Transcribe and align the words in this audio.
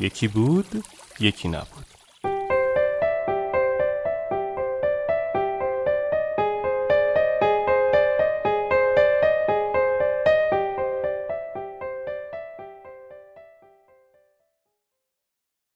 یکی 0.00 0.28
بود 0.28 0.84
یکی 1.20 1.48
نبود 1.48 1.86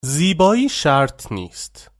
زیبایی 0.01 0.69
شرط 0.69 1.31
نیست 1.31 1.91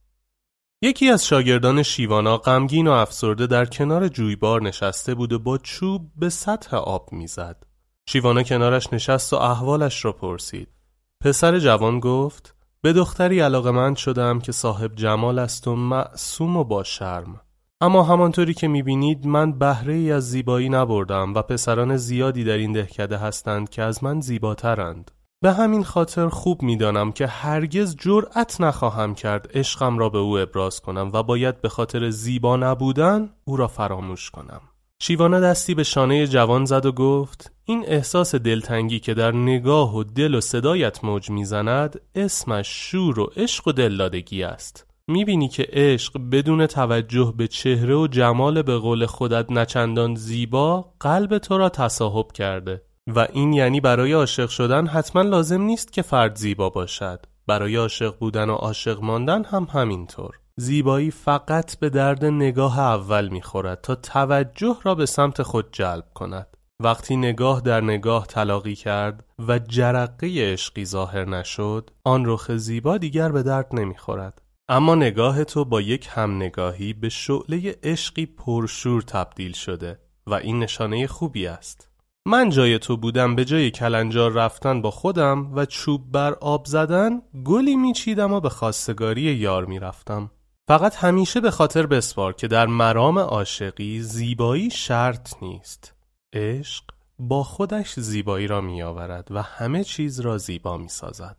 یکی 0.82 1.10
از 1.10 1.26
شاگردان 1.26 1.84
شیوانا 1.84 2.38
غمگین 2.38 2.88
و 2.88 2.92
افسرده 2.92 3.48
در 3.48 3.66
کنار 3.66 4.08
جویبار 4.08 4.62
نشسته 4.62 5.16
بود 5.16 5.34
و 5.34 5.40
با 5.40 5.58
چوب 5.58 6.12
به 6.16 6.30
سطح 6.30 6.78
آب 6.78 7.12
می‌زد. 7.12 7.64
شیوانا 8.10 8.44
کنارش 8.44 8.94
نشست 8.94 9.34
و 9.34 9.36
احوالش 9.36 10.06
را 10.06 10.12
پرسید. 10.12 10.75
پسر 11.24 11.60
جوان 11.60 12.00
گفت 12.00 12.56
به 12.82 12.94
دختری 12.94 13.40
علاقمند 13.40 13.96
شدم 13.96 14.40
که 14.40 14.52
صاحب 14.52 14.96
جمال 14.96 15.40
است 15.40 15.68
و 15.68 15.76
معصوم 15.76 16.58
و 16.58 16.64
با 16.64 16.84
شرم. 16.84 17.42
اما 17.82 18.04
همانطوری 18.04 18.54
که 18.54 18.68
می‌بینید 18.68 19.28
من 19.28 19.60
بهره 19.60 19.94
ای 19.94 20.12
از 20.12 20.30
زیبایی 20.30 20.70
نبردم 20.70 21.34
و 21.34 21.42
پسران 21.42 21.98
زیادی 21.98 22.44
در 22.44 22.58
این 22.58 22.72
دهکده 22.72 23.18
هستند 23.18 23.70
که 23.70 23.82
از 23.82 24.04
من 24.04 24.22
زیباترند. 24.22 25.12
به 25.42 25.54
همین 25.54 25.84
خاطر 25.84 26.30
خوب 26.30 26.62
می‌دانم 26.62 27.12
که 27.12 27.28
هرگز 27.28 27.96
جرأت 27.96 28.62
نخواهم 28.62 29.16
کرد 29.16 29.48
عشقم 29.54 29.98
را 29.98 30.10
به 30.10 30.18
او 30.18 30.38
ابراز 30.38 30.82
کنم 30.82 31.10
و 31.14 31.24
باید 31.24 31.62
به 31.62 31.70
خاطر 31.70 32.10
زیبا 32.10 32.56
نبودن 32.56 33.30
او 33.46 33.58
را 33.58 33.68
فراموش 33.68 34.32
کنم. 34.32 34.62
شیوانا 35.08 35.40
دستی 35.40 35.76
به 35.76 35.84
شانه 35.84 36.28
جوان 36.28 36.66
زد 36.66 36.86
و 36.86 36.92
گفت 36.92 37.52
این 37.66 37.84
احساس 37.88 38.36
دلتنگی 38.36 39.00
که 39.00 39.14
در 39.14 39.32
نگاه 39.32 39.96
و 39.96 40.04
دل 40.04 40.36
و 40.36 40.42
صدایت 40.42 41.04
موج 41.04 41.30
می‌زند 41.30 42.02
اسمش 42.16 42.68
شور 42.68 43.20
و 43.20 43.32
عشق 43.38 43.68
و 43.68 43.72
دلدادگی 43.72 44.44
است. 44.44 44.88
می‌بینی 45.08 45.48
که 45.48 45.68
عشق 45.70 46.20
بدون 46.32 46.68
توجه 46.68 47.34
به 47.38 47.48
چهره 47.48 47.96
و 47.96 48.08
جمال 48.08 48.62
به 48.62 48.78
قول 48.78 49.06
خودت 49.06 49.52
نچندان 49.52 50.16
زیبا 50.16 50.94
قلب 51.00 51.38
تو 51.38 51.58
را 51.58 51.70
تصاحب 51.70 52.32
کرده. 52.32 52.82
و 53.08 53.28
این 53.34 53.54
یعنی 53.54 53.82
برای 53.82 54.14
عاشق 54.14 54.50
شدن 54.50 54.88
حتما 54.88 55.22
لازم 55.22 55.62
نیست 55.62 55.94
که 55.94 56.02
فرد 56.02 56.36
زیبا 56.36 56.70
باشد. 56.70 57.26
برای 57.48 57.76
عاشق 57.76 58.18
بودن 58.20 58.50
و 58.50 58.54
عاشق 58.54 59.02
ماندن 59.02 59.44
هم 59.44 59.68
همینطور. 59.72 60.40
زیبایی 60.58 61.12
فقط 61.12 61.80
به 61.80 61.90
درد 61.90 62.26
نگاه 62.26 62.80
اول 62.80 63.28
می‌خورد 63.28 63.82
تا 63.82 63.96
توجه 63.96 64.78
را 64.84 64.96
به 64.96 65.06
سمت 65.06 65.44
خود 65.44 65.70
جلب 65.72 66.06
کند. 66.14 66.48
وقتی 66.80 67.18
نگاه 67.18 67.62
در 67.62 67.82
نگاه 67.82 68.26
تلاقی 68.28 68.76
کرد 68.76 69.26
و 69.48 69.60
جرقه 69.60 70.54
عشقی 70.54 70.86
ظاهر 70.86 71.26
نشد 71.26 71.90
آن 72.04 72.24
رخ 72.26 72.56
زیبا 72.56 72.98
دیگر 72.98 73.32
به 73.32 73.44
درد 73.44 73.68
نمی‌خورد. 73.74 74.42
اما 74.70 74.96
نگاه 74.96 75.44
تو 75.44 75.66
با 75.66 75.82
یک 75.82 76.10
هم 76.12 76.36
نگاهی 76.36 76.94
به 76.94 77.10
شعله 77.10 77.76
عشقی 77.84 78.26
پرشور 78.26 79.02
تبدیل 79.02 79.54
شده 79.54 80.00
و 80.28 80.34
این 80.34 80.60
نشانه 80.60 81.08
خوبی 81.08 81.48
است. 81.48 81.90
من 82.28 82.50
جای 82.50 82.80
تو 82.80 82.98
بودم 82.98 83.36
به 83.36 83.46
جای 83.46 83.72
کلنجار 83.72 84.32
رفتن 84.32 84.82
با 84.82 84.92
خودم 84.92 85.56
و 85.56 85.66
چوب 85.66 86.12
بر 86.12 86.34
آب 86.34 86.66
زدن 86.66 87.22
گلی 87.46 87.76
میچیدم 87.76 88.34
و 88.34 88.40
به 88.40 88.50
خواستگاری 88.50 89.22
یار 89.22 89.66
می‌رفتم. 89.66 90.32
فقط 90.68 90.96
همیشه 90.96 91.40
به 91.40 91.52
خاطر 91.52 91.86
بسپار 91.86 92.34
که 92.34 92.48
در 92.48 92.66
مرام 92.66 93.20
عاشقی 93.20 94.02
زیبایی 94.02 94.70
شرط 94.70 95.34
نیست 95.42 95.94
عشق 96.34 96.84
با 97.20 97.44
خودش 97.44 98.00
زیبایی 98.00 98.48
را 98.48 98.62
می 98.62 98.82
آورد 98.82 99.28
و 99.32 99.42
همه 99.42 99.84
چیز 99.84 100.20
را 100.20 100.38
زیبا 100.38 100.78
می 100.78 100.90
سازد 100.90 101.38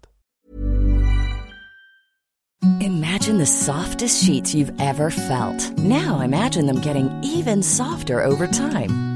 Imagine 2.80 3.38
the 3.38 3.52
softest 3.68 4.16
sheets 4.24 4.54
you've 4.54 4.74
ever 4.92 5.08
felt. 5.10 5.60
Now 5.78 6.12
imagine 6.28 6.66
them 6.66 6.80
getting 6.80 7.08
even 7.36 7.62
softer 7.62 8.18
over 8.30 8.46
time. 8.46 9.15